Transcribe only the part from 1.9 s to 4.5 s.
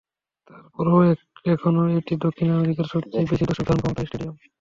এটি দক্ষিণ আমেরিকার সবচেয়ে বেশি দর্শক ধারণক্ষমতার স্টেডিয়াম।